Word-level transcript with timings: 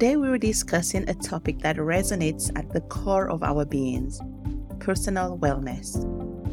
Today, 0.00 0.16
we 0.16 0.28
are 0.28 0.38
discussing 0.38 1.06
a 1.10 1.14
topic 1.14 1.58
that 1.58 1.76
resonates 1.76 2.50
at 2.58 2.70
the 2.70 2.80
core 2.80 3.28
of 3.28 3.42
our 3.42 3.66
beings 3.66 4.18
personal 4.78 5.36
wellness. 5.36 5.94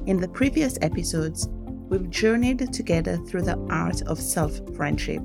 In 0.05 0.17
the 0.19 0.27
previous 0.27 0.77
episodes, 0.81 1.47
we've 1.87 2.09
journeyed 2.09 2.73
together 2.73 3.15
through 3.15 3.43
the 3.43 3.57
art 3.69 4.01
of 4.01 4.19
self 4.19 4.59
friendship, 4.75 5.21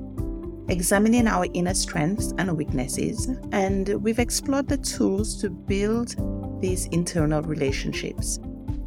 examining 0.69 1.27
our 1.27 1.47
inner 1.53 1.73
strengths 1.73 2.33
and 2.37 2.55
weaknesses, 2.55 3.27
and 3.51 3.89
we've 4.01 4.19
explored 4.19 4.69
the 4.69 4.77
tools 4.77 5.41
to 5.41 5.49
build 5.49 6.15
these 6.61 6.85
internal 6.93 7.41
relationships. 7.41 8.39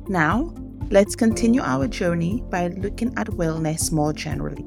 Now, 0.08 0.54
let's 0.88 1.14
continue 1.14 1.60
our 1.60 1.86
journey 1.88 2.42
by 2.48 2.68
looking 2.68 3.12
at 3.18 3.26
wellness 3.26 3.92
more 3.92 4.14
generally. 4.14 4.64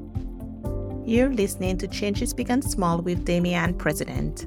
You're 1.04 1.34
listening 1.34 1.76
to 1.78 1.88
Changes 1.88 2.32
Big 2.32 2.50
and 2.50 2.62
Small 2.62 3.00
with 3.00 3.24
Damian 3.24 3.74
President. 3.74 4.46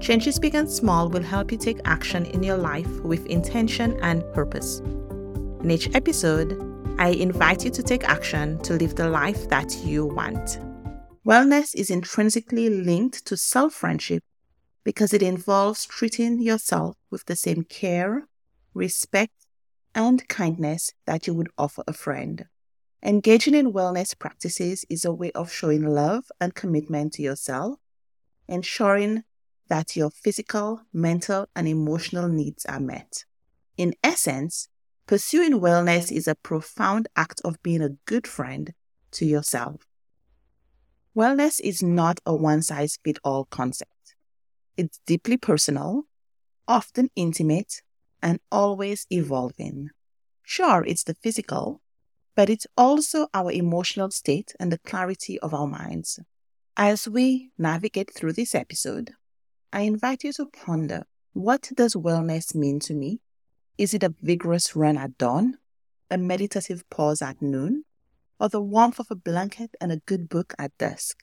Changes 0.00 0.38
Big 0.38 0.54
and 0.54 0.68
Small 0.68 1.10
will 1.10 1.22
help 1.22 1.52
you 1.52 1.58
take 1.58 1.78
action 1.84 2.24
in 2.24 2.42
your 2.42 2.56
life 2.56 2.88
with 3.00 3.26
intention 3.26 3.98
and 4.00 4.24
purpose. 4.32 4.78
In 5.60 5.70
each 5.70 5.94
episode, 5.94 6.58
I 6.98 7.10
invite 7.10 7.66
you 7.66 7.70
to 7.70 7.82
take 7.82 8.04
action 8.04 8.58
to 8.60 8.74
live 8.74 8.94
the 8.94 9.10
life 9.10 9.46
that 9.50 9.76
you 9.84 10.06
want. 10.06 10.58
Wellness 11.26 11.74
is 11.74 11.90
intrinsically 11.90 12.70
linked 12.70 13.26
to 13.26 13.36
self 13.36 13.74
friendship 13.74 14.24
because 14.84 15.12
it 15.12 15.22
involves 15.22 15.84
treating 15.84 16.40
yourself 16.40 16.96
with 17.10 17.26
the 17.26 17.36
same 17.36 17.64
care, 17.64 18.26
respect, 18.72 19.34
and 19.94 20.26
kindness 20.28 20.94
that 21.04 21.26
you 21.26 21.34
would 21.34 21.50
offer 21.58 21.84
a 21.86 21.92
friend. 21.92 22.46
Engaging 23.02 23.54
in 23.54 23.74
wellness 23.74 24.18
practices 24.18 24.86
is 24.88 25.04
a 25.04 25.12
way 25.12 25.30
of 25.32 25.52
showing 25.52 25.86
love 25.86 26.24
and 26.40 26.54
commitment 26.54 27.12
to 27.12 27.22
yourself, 27.22 27.78
ensuring 28.48 29.24
that 29.70 29.96
your 29.96 30.10
physical, 30.10 30.82
mental, 30.92 31.46
and 31.56 31.66
emotional 31.66 32.28
needs 32.28 32.66
are 32.66 32.80
met. 32.80 33.24
In 33.76 33.94
essence, 34.04 34.68
pursuing 35.06 35.60
wellness 35.60 36.12
is 36.12 36.28
a 36.28 36.34
profound 36.34 37.08
act 37.16 37.40
of 37.44 37.62
being 37.62 37.80
a 37.80 37.96
good 38.04 38.26
friend 38.26 38.74
to 39.12 39.24
yourself. 39.24 39.86
Wellness 41.16 41.60
is 41.62 41.82
not 41.82 42.20
a 42.26 42.34
one 42.34 42.62
size 42.62 42.98
fits 43.04 43.20
all 43.24 43.44
concept. 43.46 44.16
It's 44.76 45.00
deeply 45.06 45.36
personal, 45.36 46.04
often 46.66 47.08
intimate, 47.14 47.82
and 48.22 48.40
always 48.50 49.06
evolving. 49.10 49.90
Sure, 50.42 50.84
it's 50.84 51.04
the 51.04 51.14
physical, 51.14 51.80
but 52.34 52.50
it's 52.50 52.66
also 52.76 53.28
our 53.32 53.52
emotional 53.52 54.10
state 54.10 54.52
and 54.58 54.72
the 54.72 54.78
clarity 54.78 55.38
of 55.40 55.54
our 55.54 55.66
minds. 55.66 56.18
As 56.76 57.08
we 57.08 57.50
navigate 57.56 58.12
through 58.12 58.32
this 58.32 58.54
episode, 58.54 59.12
I 59.72 59.82
invite 59.82 60.24
you 60.24 60.32
to 60.32 60.46
ponder 60.46 61.04
what 61.32 61.70
does 61.76 61.94
wellness 61.94 62.56
mean 62.56 62.80
to 62.80 62.94
me? 62.94 63.20
Is 63.78 63.94
it 63.94 64.02
a 64.02 64.14
vigorous 64.20 64.74
run 64.74 64.98
at 64.98 65.16
dawn, 65.16 65.58
a 66.10 66.18
meditative 66.18 66.82
pause 66.90 67.22
at 67.22 67.40
noon, 67.40 67.84
or 68.40 68.48
the 68.48 68.60
warmth 68.60 68.98
of 68.98 69.06
a 69.10 69.14
blanket 69.14 69.70
and 69.80 69.92
a 69.92 70.02
good 70.06 70.28
book 70.28 70.54
at 70.58 70.76
dusk? 70.78 71.18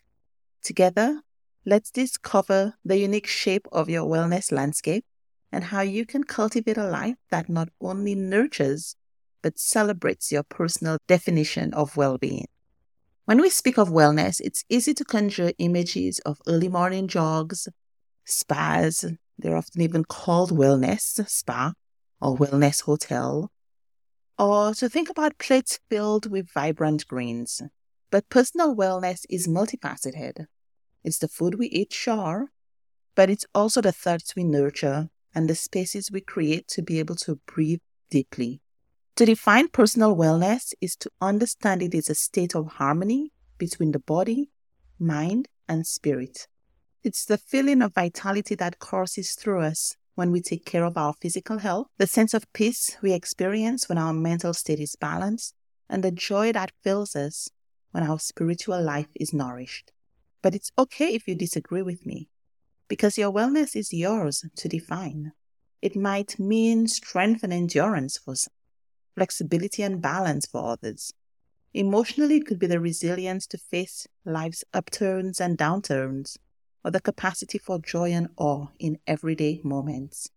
Together, 0.64 1.24
let's 1.66 1.92
discover 1.92 2.76
the 2.86 2.98
unique 2.98 3.28
shape 3.28 3.68
of 3.74 3.90
your 3.90 4.08
wellness 4.08 4.50
landscape 4.50 5.04
and 5.52 5.66
how 5.66 5.82
you 5.82 6.06
can 6.06 6.24
cultivate 6.24 6.78
a 6.78 6.88
life 6.88 7.18
that 7.30 7.50
not 7.50 7.68
only 7.82 8.16
nurtures 8.16 8.96
but 9.42 9.60
celebrates 9.60 10.32
your 10.32 10.44
personal 10.44 10.98
definition 11.06 11.74
of 11.74 11.98
well 11.98 12.18
being. 12.18 12.48
When 13.26 13.42
we 13.42 13.50
speak 13.50 13.78
of 13.78 13.90
wellness, 13.90 14.40
it's 14.40 14.64
easy 14.70 14.94
to 14.94 15.04
conjure 15.04 15.52
images 15.58 16.20
of 16.20 16.42
early 16.48 16.70
morning 16.70 17.10
jogs, 17.10 17.68
spas, 18.28 19.06
they're 19.38 19.56
often 19.56 19.82
even 19.82 20.04
called 20.04 20.52
wellness 20.52 21.28
spa 21.30 21.74
or 22.22 22.38
wellness 22.38 22.84
hotel, 22.84 23.52
or 24.38 24.74
to 24.74 24.90
think 24.90 25.10
about 25.10 25.38
plates 25.38 25.80
filled 25.90 26.30
with 26.30 26.52
vibrant 26.52 27.08
greens. 27.08 27.62
But 28.10 28.30
personal 28.30 28.76
wellness 28.76 29.26
is 29.30 29.48
multifaceted. 29.48 30.46
It's 31.04 31.20
the 31.20 31.28
food 31.28 31.56
we 31.56 31.68
eat, 31.68 31.94
sure, 31.94 32.52
but 33.16 33.30
it's 33.30 33.46
also 33.54 33.82
the 33.82 33.92
thoughts 33.92 34.36
we 34.36 34.44
nurture 34.44 35.10
and 35.34 35.50
the 35.50 35.56
spaces 35.56 36.12
we 36.12 36.22
create 36.22 36.68
to 36.70 36.82
be 36.82 37.00
able 37.00 37.16
to 37.16 37.40
breathe 37.46 37.80
deeply. 38.10 38.62
To 39.18 39.26
define 39.26 39.70
personal 39.70 40.16
wellness 40.16 40.74
is 40.80 40.96
to 40.98 41.10
understand 41.20 41.82
it 41.82 41.94
is 41.94 42.10
a 42.10 42.16
state 42.16 42.56
of 42.56 42.74
harmony 42.74 43.32
between 43.58 43.92
the 43.92 44.00
body, 44.00 44.52
mind, 45.00 45.48
and 45.68 45.86
spirit. 45.86 46.48
It's 47.04 47.26
the 47.26 47.38
feeling 47.38 47.82
of 47.82 47.94
vitality 47.94 48.56
that 48.56 48.80
courses 48.80 49.34
through 49.34 49.62
us 49.62 49.96
when 50.16 50.32
we 50.32 50.42
take 50.42 50.66
care 50.66 50.84
of 50.84 50.98
our 50.98 51.14
physical 51.14 51.60
health, 51.60 51.88
the 51.98 52.08
sense 52.08 52.34
of 52.34 52.52
peace 52.54 52.98
we 53.04 53.14
experience 53.14 53.88
when 53.88 54.00
our 54.00 54.14
mental 54.14 54.54
state 54.54 54.80
is 54.80 54.96
balanced, 54.96 55.54
and 55.90 56.04
the 56.04 56.12
joy 56.12 56.52
that 56.52 56.72
fills 56.84 57.16
us 57.16 57.50
when 57.92 58.04
our 58.04 58.20
spiritual 58.20 58.82
life 58.82 59.10
is 59.16 59.32
nourished. 59.32 59.92
But 60.42 60.56
it's 60.56 60.72
okay 60.78 61.14
if 61.14 61.28
you 61.28 61.36
disagree 61.36 61.84
with 61.84 62.06
me, 62.06 62.30
because 62.88 63.18
your 63.18 63.32
wellness 63.32 63.76
is 63.76 63.94
yours 63.94 64.44
to 64.56 64.68
define. 64.68 65.34
It 65.84 65.96
might 65.96 66.40
mean 66.40 66.88
strength 66.88 67.44
and 67.44 67.54
endurance 67.54 68.18
for 68.18 68.36
some 68.36 68.54
flexibility 69.16 69.84
and 69.84 70.02
balance 70.02 70.48
for 70.48 70.72
others. 70.72 71.14
Emotionally, 71.74 72.38
it 72.38 72.48
could 72.48 72.60
be 72.60 72.68
the 72.68 72.80
resilience 72.80 73.46
to 73.48 73.58
face 73.60 74.08
life's 74.26 74.64
upturns 74.74 75.40
and 75.40 75.58
downturns, 75.60 76.38
or 76.88 76.92
the 76.92 77.02
capacity 77.02 77.58
for 77.58 77.80
joy 77.80 78.14
and 78.14 78.30
awe 78.38 78.68
in 78.80 78.98
everyday 79.06 79.60
moments. 79.62 80.30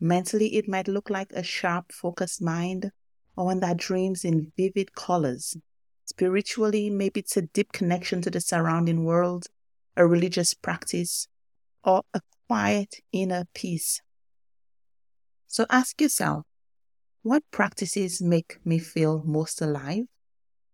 Mentally, 0.00 0.56
it 0.56 0.66
might 0.66 0.88
look 0.88 1.10
like 1.10 1.30
a 1.32 1.42
sharp, 1.42 1.92
focused 1.92 2.40
mind, 2.40 2.92
or 3.36 3.44
one 3.44 3.60
that 3.60 3.76
dreams 3.76 4.24
in 4.24 4.50
vivid 4.56 4.94
colors. 4.94 5.58
Spiritually, 6.06 6.88
maybe 6.88 7.20
it's 7.20 7.36
a 7.36 7.42
deep 7.42 7.72
connection 7.72 8.22
to 8.22 8.30
the 8.30 8.40
surrounding 8.40 9.04
world, 9.04 9.48
a 9.98 10.06
religious 10.06 10.54
practice, 10.54 11.28
or 11.84 12.04
a 12.14 12.22
quiet 12.48 13.00
inner 13.12 13.44
peace. 13.52 14.00
So 15.46 15.66
ask 15.68 16.00
yourself 16.00 16.46
what 17.20 17.42
practices 17.50 18.22
make 18.22 18.56
me 18.64 18.78
feel 18.78 19.22
most 19.26 19.60
alive? 19.60 20.04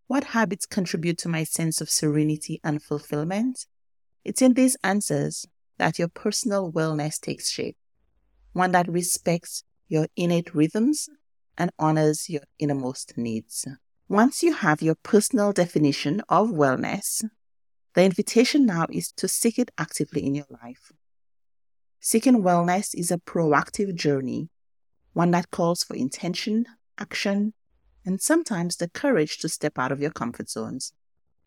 What 0.06 0.22
habits 0.22 0.64
contribute 0.64 1.18
to 1.18 1.28
my 1.28 1.42
sense 1.42 1.80
of 1.80 1.90
serenity 1.90 2.60
and 2.62 2.80
fulfillment? 2.80 3.66
It's 4.24 4.42
in 4.42 4.54
these 4.54 4.76
answers 4.82 5.46
that 5.78 5.98
your 5.98 6.08
personal 6.08 6.72
wellness 6.72 7.20
takes 7.20 7.50
shape, 7.50 7.76
one 8.52 8.72
that 8.72 8.88
respects 8.88 9.64
your 9.88 10.08
innate 10.16 10.54
rhythms 10.54 11.08
and 11.58 11.70
honors 11.78 12.30
your 12.30 12.42
innermost 12.58 13.16
needs. 13.16 13.66
Once 14.08 14.42
you 14.42 14.54
have 14.54 14.82
your 14.82 14.94
personal 14.96 15.52
definition 15.52 16.22
of 16.28 16.48
wellness, 16.48 17.22
the 17.94 18.02
invitation 18.02 18.66
now 18.66 18.86
is 18.90 19.12
to 19.12 19.28
seek 19.28 19.58
it 19.58 19.70
actively 19.78 20.24
in 20.24 20.34
your 20.34 20.46
life. 20.62 20.92
Seeking 22.00 22.42
wellness 22.42 22.94
is 22.94 23.10
a 23.10 23.18
proactive 23.18 23.94
journey 23.94 24.48
one 25.14 25.30
that 25.30 25.50
calls 25.50 25.82
for 25.82 25.94
intention, 25.94 26.66
action, 26.98 27.54
and 28.04 28.20
sometimes 28.20 28.76
the 28.76 28.90
courage 28.90 29.38
to 29.38 29.48
step 29.48 29.78
out 29.78 29.92
of 29.92 30.00
your 30.00 30.10
comfort 30.10 30.50
zones. 30.50 30.92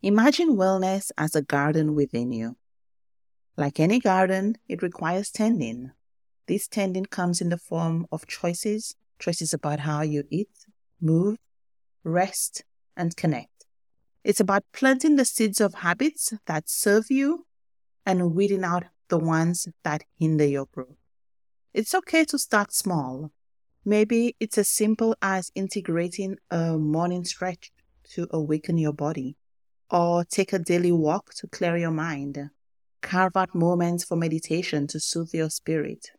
Imagine 0.01 0.55
wellness 0.55 1.11
as 1.17 1.35
a 1.35 1.41
garden 1.41 1.93
within 1.93 2.31
you. 2.31 2.55
Like 3.57 3.79
any 3.79 3.99
garden, 3.99 4.57
it 4.69 4.83
requires 4.83 5.31
tending. 5.31 5.91
This 6.47 6.67
tending 6.67 7.05
comes 7.05 7.41
in 7.41 7.49
the 7.49 7.57
form 7.57 8.05
of 8.11 8.27
choices, 8.27 8.95
choices 9.17 9.51
about 9.51 9.79
how 9.79 10.03
you 10.03 10.25
eat, 10.29 10.51
move, 11.01 11.37
rest, 12.03 12.63
and 12.95 13.17
connect. 13.17 13.65
It's 14.23 14.39
about 14.39 14.63
planting 14.73 15.15
the 15.15 15.25
seeds 15.25 15.59
of 15.59 15.73
habits 15.73 16.33
that 16.45 16.69
serve 16.69 17.05
you 17.09 17.47
and 18.05 18.35
weeding 18.35 18.63
out 18.63 18.83
the 19.09 19.17
ones 19.17 19.67
that 19.83 20.03
hinder 20.19 20.45
your 20.45 20.67
growth. 20.67 20.97
It's 21.73 21.95
okay 21.95 22.25
to 22.25 22.37
start 22.37 22.71
small. 22.71 23.31
Maybe 23.83 24.35
it's 24.39 24.57
as 24.57 24.67
simple 24.67 25.15
as 25.21 25.51
integrating 25.55 26.37
a 26.51 26.77
morning 26.77 27.25
stretch 27.25 27.71
to 28.11 28.27
awaken 28.29 28.77
your 28.77 28.93
body, 28.93 29.35
or 29.89 30.23
take 30.25 30.53
a 30.53 30.59
daily 30.59 30.91
walk 30.91 31.33
to 31.35 31.47
clear 31.47 31.75
your 31.75 31.91
mind. 31.91 32.49
Carve 33.01 33.37
out 33.37 33.55
moments 33.55 34.03
for 34.03 34.15
meditation 34.15 34.87
to 34.87 34.99
soothe 34.99 35.33
your 35.33 35.49
spirit. 35.49 36.11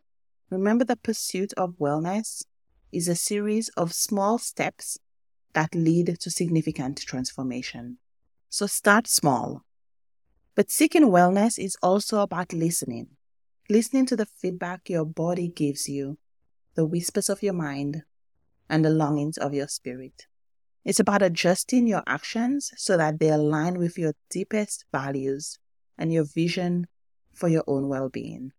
Remember, 0.50 0.84
the 0.84 0.96
pursuit 0.96 1.52
of 1.56 1.78
wellness 1.78 2.44
is 2.92 3.08
a 3.08 3.14
series 3.14 3.69
of 3.70 3.92
small 3.92 4.38
steps 4.38 4.98
that 5.52 5.75
lead 5.75 6.19
to 6.20 6.30
significant 6.30 6.98
transformation. 6.98 7.98
So 8.48 8.66
start 8.66 9.06
small. 9.06 9.64
But 10.54 10.70
seeking 10.70 11.04
wellness 11.04 11.58
is 11.58 11.76
also 11.82 12.20
about 12.20 12.52
listening, 12.52 13.08
listening 13.69 14.06
to 14.06 14.16
the 14.16 14.26
feedback 14.26 14.88
your 14.88 15.04
body 15.04 15.48
gives 15.48 15.88
you 15.88 16.19
the 16.78 16.86
whispers 16.86 17.28
of 17.28 17.42
your 17.42 17.54
mind, 17.54 18.04
and 18.70 18.84
the 18.84 18.90
longings 18.90 19.36
of 19.36 19.52
your 19.52 19.66
spirit. 19.66 20.26
It's 20.84 21.00
about 21.00 21.22
adjusting 21.22 21.88
your 21.88 22.04
actions 22.06 22.70
so 22.76 22.96
that 22.96 23.19
they 23.19 23.30
align 23.30 23.78
with 23.78 23.98
your 23.98 24.14
deepest 24.30 24.84
values 24.92 25.58
and 25.99 26.12
your 26.12 26.25
vision 26.25 26.87
for 27.33 27.49
your 27.49 27.65
own 27.67 27.89
well 27.89 28.09
being. 28.09 28.53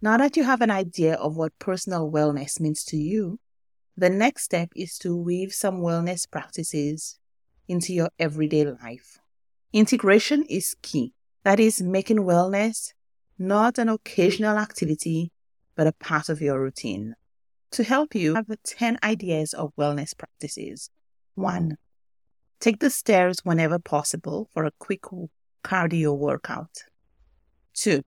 Now 0.00 0.16
that 0.16 0.36
you 0.36 0.44
have 0.44 0.60
an 0.60 0.70
idea 0.70 1.14
of 1.14 1.36
what 1.36 1.58
personal 1.58 2.10
wellness 2.10 2.58
means 2.60 2.84
to 2.84 2.96
you, 2.96 3.38
the 3.96 4.10
next 4.10 4.44
step 4.44 4.70
is 4.74 4.98
to 4.98 5.16
weave 5.16 5.52
some 5.52 5.80
wellness 5.80 6.28
practices 6.30 7.18
into 7.68 7.92
your 7.92 8.10
everyday 8.18 8.64
life. 8.64 9.18
Integration 9.72 10.44
is 10.48 10.74
key. 10.82 11.14
That 11.44 11.60
is, 11.60 11.82
making 11.82 12.18
wellness 12.18 12.92
not 13.38 13.78
an 13.78 13.88
occasional 13.88 14.58
activity, 14.58 15.32
but 15.74 15.86
a 15.86 15.92
part 15.92 16.28
of 16.28 16.40
your 16.40 16.60
routine. 16.60 17.14
To 17.72 17.82
help 17.82 18.14
you, 18.14 18.34
I 18.34 18.44
have 18.46 18.62
10 18.64 18.98
ideas 19.02 19.52
of 19.52 19.74
wellness 19.76 20.16
practices. 20.16 20.90
1. 21.34 21.76
Take 22.60 22.78
the 22.80 22.90
stairs 22.90 23.40
whenever 23.42 23.78
possible 23.78 24.48
for 24.52 24.64
a 24.64 24.72
quick 24.78 25.12
cardio 25.62 26.16
workout. 26.16 26.84
2. 27.74 28.02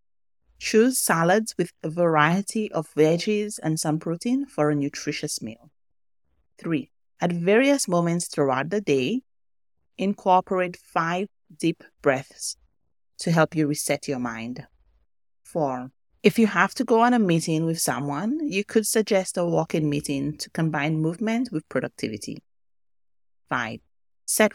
Choose 0.60 0.98
salads 0.98 1.54
with 1.57 1.72
a 1.84 1.90
variety 1.90 2.72
of 2.72 2.94
veggies 2.96 3.60
and 3.62 3.80
some 3.80 4.00
protein 4.00 4.46
for 4.46 4.69
a 4.69 4.75
nutritious 4.75 5.42
meal. 5.42 5.69
3. 6.60 6.90
At 7.19 7.31
various 7.31 7.88
moments 7.88 8.28
throughout 8.28 8.69
the 8.69 8.81
day, 8.81 9.22
incorporate 9.98 10.78
five 10.78 11.28
deep 11.57 11.84
breaths 12.02 12.57
to 13.19 13.31
help 13.31 13.56
you 13.56 13.68
reset 13.68 14.08
your 14.08 14.19
mind. 14.19 14.68
4. 15.44 15.92
If 16.24 16.40
you 16.40 16.48
have 16.48 16.74
to 16.75 16.84
go 16.84 17.01
on 17.01 17.13
a 17.13 17.19
meeting 17.19 17.66
with 17.66 17.80
someone, 17.80 18.40
you 18.42 18.63
could 18.63 18.88
suggest 18.88 19.38
a 19.38 19.46
walk 19.46 19.75
in 19.75 19.90
meeting 19.90 20.38
to 20.38 20.50
combine 20.50 20.98
movement 20.98 21.50
with 21.51 21.69
productivity. 21.69 22.42
5. 23.50 23.80
Set 24.25 24.54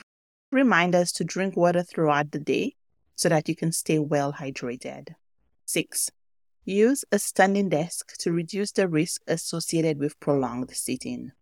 reminders 0.50 1.12
to 1.12 1.25
drink 1.25 1.56
water 1.56 1.85
throughout 1.85 2.32
the 2.32 2.41
day 2.41 2.75
so 3.20 3.28
that 3.28 3.50
you 3.50 3.55
can 3.55 3.70
stay 3.70 3.99
well 3.99 4.32
hydrated. 4.32 5.08
6. 5.67 6.11
Use 6.64 7.05
a 7.12 7.19
standing 7.19 7.69
desk 7.69 8.17
to 8.19 8.32
reduce 8.32 8.72
the 8.72 8.88
risk 8.88 9.20
associated 9.26 9.99
with 9.99 10.19
prolonged 10.20 10.70
sitting. 10.70 11.32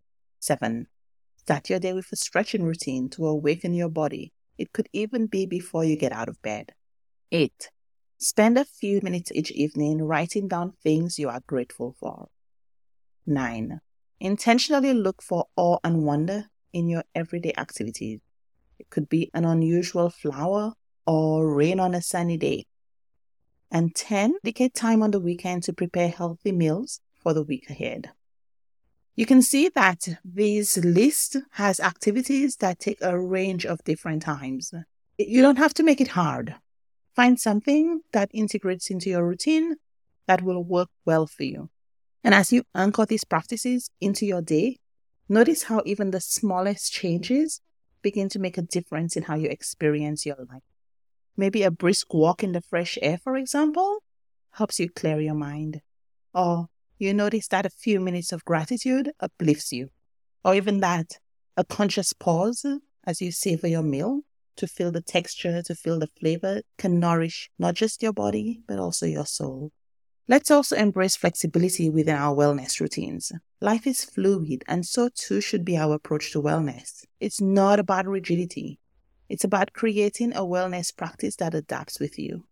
7. 0.41 0.89
Start 1.37 1.71
your 1.71 1.79
day 1.79 1.93
with 1.93 2.11
a 2.11 2.17
stretching 2.17 2.65
routine 2.65 3.09
to 3.11 3.29
awaken 3.29 3.75
your 3.75 3.89
body. 3.89 4.33
It 4.59 4.73
could 4.73 4.89
even 4.93 5.29
be 5.29 5.47
before 5.47 5.85
you 5.85 5.95
get 5.95 6.11
out 6.11 6.29
of 6.29 6.43
bed. 6.43 6.73
8. 7.31 7.71
Spend 8.19 8.59
a 8.59 8.65
few 8.65 8.99
minutes 9.05 9.31
each 9.33 9.53
evening 9.53 10.03
writing 10.03 10.49
down 10.49 10.73
things 10.83 11.17
you 11.17 11.29
are 11.29 11.43
grateful 11.47 11.95
for. 12.01 12.27
9. 13.25 13.81
Intentionally 14.19 14.95
look 14.95 15.23
for 15.23 15.45
awe 15.55 15.79
and 15.85 16.03
wonder 16.03 16.47
in 16.73 16.89
your 16.89 17.05
everyday 17.15 17.53
activities. 17.57 18.19
It 18.81 18.91
could 18.91 19.09
be 19.09 19.31
an 19.33 19.45
unusual 19.45 20.11
flower 20.11 20.73
or 21.09 21.55
rain 21.55 21.81
on 21.81 21.95
a 21.95 22.03
sunny 22.03 22.37
day. 22.37 22.67
And 23.71 23.95
10. 23.95 24.35
Dedicate 24.45 24.75
time 24.75 25.03
on 25.03 25.11
the 25.11 25.19
weekend 25.19 25.63
to 25.63 25.73
prepare 25.73 26.11
healthy 26.11 26.53
meals 26.53 27.01
for 27.17 27.33
the 27.33 27.43
week 27.43 27.71
ahead. 27.71 28.11
You 29.17 29.25
can 29.25 29.41
see 29.41 29.71
that 29.71 30.07
this 30.23 30.77
list 30.77 31.39
has 31.53 31.81
activities 31.81 32.57
that 32.57 32.79
take 32.79 32.99
a 33.01 33.19
range 33.19 33.65
of 33.65 33.83
different 33.85 34.21
times. 34.23 34.75
You 35.17 35.41
don't 35.41 35.57
have 35.57 35.73
to 35.75 35.83
make 35.83 36.03
it 36.03 36.09
hard. 36.09 36.55
Find 37.17 37.41
something 37.41 38.03
that 38.13 38.31
integrates 38.35 38.91
into 38.91 39.09
your 39.09 39.27
routine 39.27 39.77
that 40.27 40.43
will 40.43 40.63
work 40.63 40.91
well 41.07 41.27
for 41.27 41.45
you. 41.45 41.71
And 42.23 42.35
as 42.35 42.53
you 42.53 42.65
anchor 42.75 43.07
these 43.07 43.25
practices 43.25 43.91
into 43.99 44.27
your 44.27 44.43
day, 44.43 44.77
notice 45.27 45.65
how 45.65 45.83
even 45.87 46.11
the 46.11 46.21
smallest 46.21 46.93
changes 46.93 47.63
begin 48.03 48.29
to 48.29 48.39
make 48.39 48.59
a 48.59 48.63
difference 48.63 49.17
in 49.17 49.23
how 49.23 49.37
you 49.37 49.49
experience 49.49 50.27
your 50.27 50.37
life. 50.37 50.68
Maybe 51.39 51.63
a 51.63 51.71
brisk 51.71 52.13
walk 52.13 52.43
in 52.43 52.51
the 52.51 52.61
fresh 52.61 52.99
air, 53.01 53.17
for 53.17 53.37
example, 53.37 54.03
helps 54.55 54.81
you 54.81 54.91
clear 54.91 55.21
your 55.21 55.37
mind. 55.37 55.81
Or 56.35 56.67
you 56.99 57.15
notice 57.15 57.47
that 57.49 57.65
a 57.65 57.71
few 57.71 58.01
minutes 58.01 58.33
of 58.33 58.45
gratitude 58.45 59.13
uplifts 59.21 59.73
you. 59.73 59.91
Or 60.45 60.57
even 60.57 60.81
that, 60.81 61.21
a 61.57 61.63
conscious 61.63 62.13
pause 62.13 62.67
as 63.07 63.23
you 63.23 63.31
savor 63.31 63.69
your 63.69 63.85
meal 63.85 64.23
to 64.57 64.67
feel 64.67 64.91
the 64.91 65.01
texture, 65.01 65.63
to 65.63 65.75
feel 65.77 66.01
the 66.01 66.09
flavor, 66.19 66.63
can 66.77 66.99
nourish 66.99 67.51
not 67.57 67.75
just 67.75 68.03
your 68.03 68.13
body, 68.13 68.61
but 68.67 68.81
also 68.81 69.07
your 69.07 69.27
soul. 69.27 69.71
Let's 70.27 70.51
also 70.51 70.75
embrace 70.75 71.15
flexibility 71.15 71.89
within 71.89 72.17
our 72.17 72.35
wellness 72.35 72.81
routines. 72.81 73.31
Life 73.61 73.87
is 73.87 74.05
fluid, 74.05 74.65
and 74.67 74.85
so 74.85 75.09
too 75.15 75.41
should 75.41 75.65
be 75.65 75.77
our 75.77 75.95
approach 75.95 76.33
to 76.33 76.43
wellness. 76.43 77.05
It's 77.21 77.41
not 77.41 77.79
about 77.79 78.07
rigidity, 78.07 78.81
it's 79.29 79.45
about 79.45 79.73
creating 79.73 80.33
a 80.33 80.41
wellness 80.41 80.95
practice 80.95 81.37
that 81.37 81.55
adapts 81.55 82.01
with 82.01 82.19
you, 82.19 82.45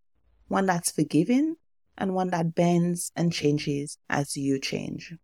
one 0.48 0.66
that's 0.66 0.90
forgiving, 0.90 1.56
and 1.96 2.14
one 2.14 2.28
that 2.28 2.54
bends 2.54 3.10
and 3.16 3.32
changes 3.32 3.98
as 4.08 4.36
you 4.36 4.60
change. 4.60 5.14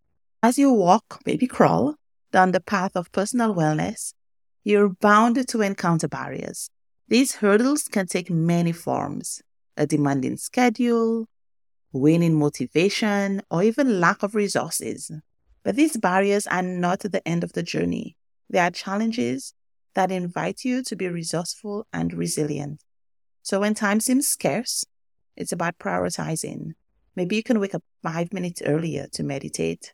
As 0.42 0.58
you 0.58 0.72
walk, 0.72 1.20
maybe 1.26 1.46
crawl, 1.46 1.96
down 2.32 2.52
the 2.52 2.60
path 2.60 2.96
of 2.96 3.12
personal 3.12 3.54
wellness, 3.54 4.14
you're 4.64 4.88
bound 4.88 5.46
to 5.46 5.60
encounter 5.60 6.08
barriers. 6.08 6.70
These 7.08 7.36
hurdles 7.36 7.82
can 7.84 8.06
take 8.06 8.30
many 8.30 8.72
forms 8.72 9.42
a 9.76 9.86
demanding 9.86 10.36
schedule, 10.36 11.26
waning 11.92 12.38
motivation, 12.38 13.42
or 13.50 13.62
even 13.62 14.00
lack 14.00 14.22
of 14.22 14.34
resources. 14.34 15.10
But 15.62 15.76
these 15.76 15.96
barriers 15.96 16.46
are 16.46 16.62
not 16.62 17.00
the 17.00 17.26
end 17.26 17.44
of 17.44 17.52
the 17.52 17.62
journey. 17.62 18.16
They 18.50 18.58
are 18.58 18.70
challenges 18.70 19.54
that 19.94 20.10
invite 20.10 20.64
you 20.64 20.82
to 20.84 20.96
be 20.96 21.08
resourceful 21.08 21.86
and 21.92 22.12
resilient. 22.12 22.82
So 23.42 23.60
when 23.60 23.74
time 23.74 24.00
seems 24.00 24.28
scarce, 24.28 24.84
it's 25.36 25.52
about 25.52 25.78
prioritizing. 25.78 26.72
Maybe 27.16 27.36
you 27.36 27.42
can 27.42 27.60
wake 27.60 27.74
up 27.74 27.82
five 28.02 28.32
minutes 28.32 28.62
earlier 28.64 29.06
to 29.12 29.22
meditate 29.22 29.92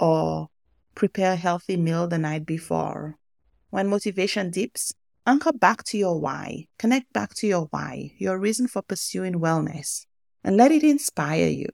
or 0.00 0.48
prepare 0.94 1.32
a 1.32 1.36
healthy 1.36 1.76
meal 1.76 2.08
the 2.08 2.18
night 2.18 2.46
before 2.46 3.18
when 3.70 3.88
motivation 3.88 4.50
dips, 4.50 4.94
anchor 5.26 5.52
back 5.52 5.84
to 5.84 5.98
your 5.98 6.18
why. 6.18 6.66
Connect 6.78 7.12
back 7.12 7.34
to 7.34 7.46
your 7.46 7.66
why, 7.70 8.12
your 8.18 8.38
reason 8.38 8.66
for 8.66 8.82
pursuing 8.82 9.34
wellness, 9.34 10.06
and 10.42 10.56
let 10.56 10.72
it 10.72 10.82
inspire 10.82 11.48
you. 11.48 11.66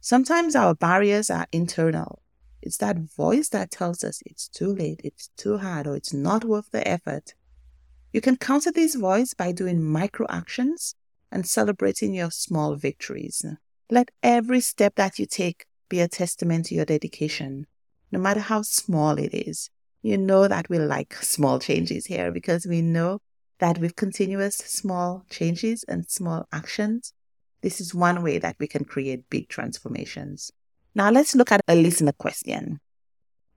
Sometimes 0.00 0.54
our 0.54 0.74
barriers 0.74 1.30
are 1.30 1.46
internal. 1.52 2.21
It's 2.62 2.76
that 2.78 2.98
voice 2.98 3.48
that 3.50 3.70
tells 3.70 4.04
us 4.04 4.22
it's 4.24 4.48
too 4.48 4.72
late, 4.74 5.00
it's 5.04 5.30
too 5.36 5.58
hard, 5.58 5.86
or 5.86 5.96
it's 5.96 6.12
not 6.12 6.44
worth 6.44 6.70
the 6.70 6.86
effort. 6.86 7.34
You 8.12 8.20
can 8.20 8.36
counter 8.36 8.70
this 8.70 8.94
voice 8.94 9.34
by 9.34 9.52
doing 9.52 9.82
micro 9.82 10.26
actions 10.28 10.94
and 11.30 11.46
celebrating 11.46 12.14
your 12.14 12.30
small 12.30 12.76
victories. 12.76 13.44
Let 13.90 14.10
every 14.22 14.60
step 14.60 14.94
that 14.96 15.18
you 15.18 15.26
take 15.26 15.66
be 15.88 16.00
a 16.00 16.08
testament 16.08 16.66
to 16.66 16.74
your 16.74 16.84
dedication, 16.84 17.66
no 18.10 18.18
matter 18.18 18.40
how 18.40 18.62
small 18.62 19.18
it 19.18 19.34
is 19.34 19.70
you 20.02 20.18
know 20.18 20.48
that 20.48 20.68
we 20.68 20.78
like 20.78 21.14
small 21.22 21.58
changes 21.58 22.06
here 22.06 22.30
because 22.30 22.66
we 22.66 22.82
know 22.82 23.20
that 23.60 23.78
with 23.78 23.96
continuous 23.96 24.56
small 24.56 25.24
changes 25.30 25.84
and 25.86 26.10
small 26.10 26.46
actions, 26.52 27.14
this 27.62 27.80
is 27.80 27.94
one 27.94 28.22
way 28.22 28.38
that 28.38 28.56
we 28.58 28.66
can 28.66 28.84
create 28.84 29.30
big 29.30 29.48
transformations. 29.48 30.50
Now 30.94 31.10
let's 31.10 31.34
look 31.34 31.50
at 31.50 31.62
a 31.68 31.74
listener 31.74 32.12
question. 32.12 32.78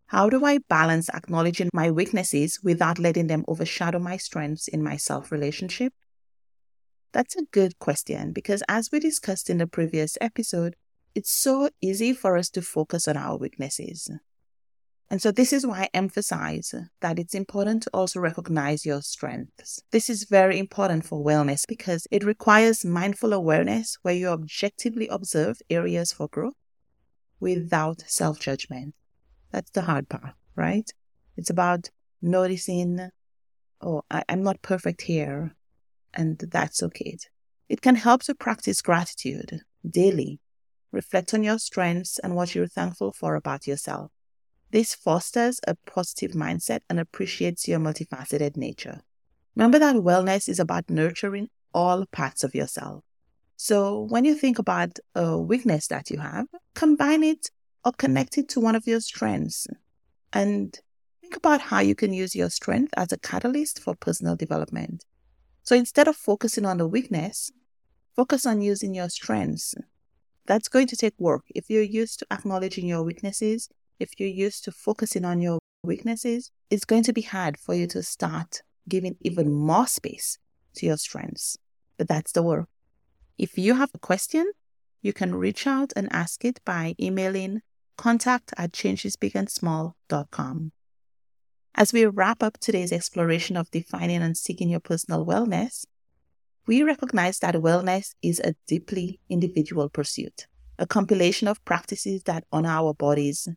How 0.07 0.29
do 0.29 0.45
I 0.45 0.59
balance 0.69 1.09
acknowledging 1.09 1.69
my 1.73 1.91
weaknesses 1.91 2.61
without 2.63 2.97
letting 2.97 3.27
them 3.27 3.43
overshadow 3.47 3.99
my 3.99 4.15
strengths 4.15 4.69
in 4.69 4.81
my 4.81 4.95
self 4.95 5.33
relationship? 5.33 5.93
That's 7.11 7.35
a 7.35 7.43
good 7.51 7.77
question 7.79 8.31
because, 8.31 8.63
as 8.69 8.89
we 8.91 8.99
discussed 8.99 9.49
in 9.49 9.57
the 9.57 9.67
previous 9.67 10.17
episode, 10.21 10.75
it's 11.13 11.31
so 11.31 11.69
easy 11.81 12.13
for 12.13 12.37
us 12.37 12.49
to 12.51 12.61
focus 12.61 13.07
on 13.07 13.17
our 13.17 13.37
weaknesses. 13.37 14.09
And 15.09 15.21
so, 15.21 15.31
this 15.31 15.51
is 15.51 15.67
why 15.67 15.83
I 15.83 15.89
emphasize 15.93 16.73
that 17.01 17.19
it's 17.19 17.35
important 17.35 17.83
to 17.83 17.89
also 17.93 18.21
recognize 18.21 18.85
your 18.85 19.01
strengths. 19.01 19.81
This 19.91 20.09
is 20.09 20.23
very 20.23 20.57
important 20.57 21.05
for 21.05 21.23
wellness 21.23 21.63
because 21.67 22.07
it 22.11 22.23
requires 22.23 22.85
mindful 22.85 23.33
awareness 23.33 23.97
where 24.03 24.13
you 24.13 24.29
objectively 24.29 25.09
observe 25.09 25.57
areas 25.69 26.13
for 26.13 26.29
growth 26.29 26.53
without 27.45 28.03
self 28.07 28.39
judgment. 28.39 28.95
That's 29.51 29.69
the 29.69 29.83
hard 29.83 30.09
part, 30.09 30.33
right? 30.55 30.89
It's 31.37 31.51
about 31.51 31.91
noticing, 32.19 33.11
oh, 33.81 34.01
I, 34.09 34.23
am 34.27 34.41
not 34.41 34.63
perfect 34.63 35.03
here, 35.03 35.55
and 36.13 36.39
that's 36.39 36.81
okay. 36.81 37.17
It 37.69 37.81
can 37.81 37.95
help 37.95 38.23
to 38.23 38.33
practice 38.33 38.81
gratitude 38.81 39.61
daily. 39.87 40.39
Reflect 40.91 41.33
on 41.35 41.43
your 41.43 41.59
strengths 41.59 42.17
and 42.19 42.35
what 42.35 42.55
you're 42.55 42.67
thankful 42.79 43.11
for 43.11 43.35
about 43.35 43.67
yourself. 43.67 44.11
This 44.71 44.95
fosters 44.95 45.59
a 45.67 45.75
positive 45.85 46.31
mindset 46.31 46.79
and 46.89 46.99
appreciates 46.99 47.67
your 47.67 47.79
multifaceted 47.79 48.57
nature. 48.57 49.01
Remember 49.55 49.77
that 49.79 49.97
wellness 49.97 50.49
is 50.49 50.59
about 50.59 50.89
nurturing 50.89 51.49
all 51.73 52.05
parts 52.11 52.43
of 52.43 52.55
yourself. 52.55 53.03
So 53.57 54.01
when 54.01 54.25
you 54.25 54.35
think 54.35 54.59
about 54.59 54.99
a 55.15 55.37
weakness 55.37 55.87
that 55.87 56.09
you 56.09 56.19
have, 56.19 56.47
combine 56.75 57.23
it 57.23 57.49
or 57.83 57.93
connect 57.93 58.37
it 58.37 58.49
to 58.49 58.59
one 58.59 58.75
of 58.75 58.87
your 58.87 58.99
strengths 58.99 59.67
and 60.33 60.77
think 61.21 61.35
about 61.35 61.61
how 61.61 61.79
you 61.79 61.95
can 61.95 62.13
use 62.13 62.35
your 62.35 62.49
strength 62.49 62.93
as 62.97 63.11
a 63.11 63.17
catalyst 63.17 63.79
for 63.79 63.95
personal 63.95 64.35
development. 64.35 65.05
So 65.63 65.75
instead 65.75 66.07
of 66.07 66.15
focusing 66.15 66.65
on 66.65 66.77
the 66.77 66.87
weakness, 66.87 67.51
focus 68.15 68.45
on 68.45 68.61
using 68.61 68.93
your 68.93 69.09
strengths 69.09 69.75
That's 70.47 70.69
going 70.69 70.87
to 70.87 70.95
take 70.97 71.15
work. 71.19 71.43
If 71.55 71.69
you're 71.69 71.81
used 71.83 72.19
to 72.19 72.27
acknowledging 72.31 72.87
your 72.87 73.03
weaknesses, 73.03 73.69
if 73.99 74.11
you're 74.19 74.29
used 74.29 74.63
to 74.65 74.71
focusing 74.71 75.25
on 75.25 75.41
your 75.41 75.59
weaknesses, 75.83 76.51
it's 76.69 76.85
going 76.85 77.03
to 77.03 77.13
be 77.13 77.21
hard 77.23 77.57
for 77.57 77.73
you 77.75 77.87
to 77.87 78.03
start 78.03 78.61
giving 78.89 79.17
even 79.21 79.51
more 79.51 79.87
space 79.87 80.37
to 80.75 80.85
your 80.85 80.97
strengths. 80.97 81.57
But 81.97 82.07
that's 82.07 82.31
the 82.33 82.43
work. 82.43 82.69
If 83.37 83.57
you 83.57 83.75
have 83.75 83.91
a 83.93 83.99
question, 83.99 84.51
you 85.01 85.11
can 85.11 85.35
reach 85.35 85.67
out 85.67 85.91
and 85.95 86.07
ask 86.11 86.45
it 86.45 86.61
by 86.65 86.95
emailing 86.99 87.61
contact 87.97 88.53
at 88.57 88.71
changesbigandsmall.com. 88.71 90.71
As 91.75 91.91
we 91.91 92.05
wrap 92.05 92.41
up 92.41 92.57
today's 92.57 92.93
exploration 92.93 93.57
of 93.57 93.69
defining 93.71 94.21
and 94.21 94.37
seeking 94.37 94.69
your 94.69 94.79
personal 94.79 95.25
wellness, 95.25 95.85
we 96.65 96.81
recognize 96.81 97.39
that 97.39 97.55
wellness 97.55 98.15
is 98.21 98.39
a 98.39 98.55
deeply 98.67 99.19
individual 99.29 99.89
pursuit, 99.89 100.47
a 100.79 100.87
compilation 100.87 101.49
of 101.49 101.63
practices 101.65 102.23
that 102.23 102.45
honor 102.53 102.69
our 102.69 102.93
bodies, 102.93 103.49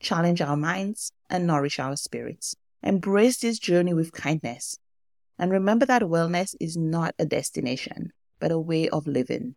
challenge 0.00 0.40
our 0.40 0.56
minds, 0.56 1.12
and 1.28 1.46
nourish 1.46 1.78
our 1.78 1.96
spirits. 1.96 2.56
Embrace 2.82 3.40
this 3.40 3.58
journey 3.58 3.92
with 3.92 4.12
kindness. 4.12 4.78
And 5.38 5.52
remember 5.52 5.84
that 5.84 6.02
wellness 6.02 6.54
is 6.58 6.78
not 6.78 7.14
a 7.18 7.26
destination, 7.26 8.12
but 8.38 8.52
a 8.52 8.58
way 8.58 8.88
of 8.88 9.06
living. 9.06 9.54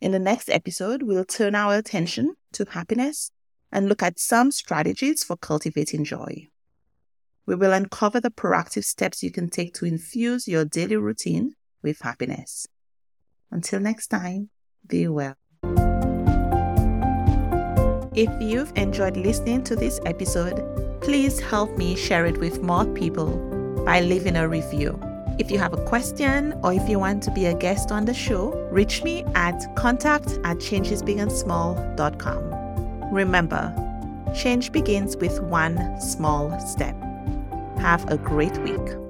In 0.00 0.12
the 0.12 0.18
next 0.18 0.48
episode, 0.50 1.02
we'll 1.02 1.24
turn 1.24 1.54
our 1.54 1.74
attention 1.74 2.34
to 2.52 2.66
happiness 2.70 3.30
and 3.72 3.88
look 3.88 4.02
at 4.02 4.18
some 4.18 4.50
strategies 4.52 5.24
for 5.24 5.36
cultivating 5.36 6.04
joy. 6.04 6.48
We 7.46 7.54
will 7.54 7.72
uncover 7.72 8.20
the 8.20 8.30
proactive 8.30 8.84
steps 8.84 9.22
you 9.22 9.30
can 9.30 9.48
take 9.48 9.72
to 9.74 9.86
infuse 9.86 10.48
your 10.48 10.64
daily 10.64 10.96
routine 10.96 11.54
with 11.82 12.00
happiness. 12.00 12.66
Until 13.50 13.80
next 13.80 14.08
time, 14.08 14.50
be 14.86 15.08
well. 15.08 15.34
If 18.14 18.30
you've 18.40 18.72
enjoyed 18.76 19.16
listening 19.16 19.62
to 19.64 19.76
this 19.76 20.00
episode, 20.06 20.64
please 21.02 21.38
help 21.38 21.76
me 21.76 21.94
share 21.94 22.26
it 22.26 22.38
with 22.38 22.62
more 22.62 22.86
people 22.86 23.36
by 23.84 24.00
leaving 24.00 24.36
a 24.36 24.48
review. 24.48 24.98
If 25.38 25.50
you 25.50 25.58
have 25.58 25.74
a 25.74 25.84
question 25.84 26.58
or 26.62 26.72
if 26.72 26.88
you 26.88 26.98
want 26.98 27.22
to 27.24 27.30
be 27.30 27.44
a 27.46 27.54
guest 27.54 27.92
on 27.92 28.06
the 28.06 28.14
show, 28.14 28.52
reach 28.70 29.02
me 29.02 29.22
at 29.34 29.76
contact 29.76 30.28
at 30.44 30.56
changesbigandsmall.com. 30.58 33.12
Remember, 33.12 33.74
change 34.34 34.72
begins 34.72 35.18
with 35.18 35.42
one 35.42 36.00
small 36.00 36.58
step. 36.60 36.96
Have 37.78 38.10
a 38.10 38.16
great 38.16 38.56
week. 38.58 39.05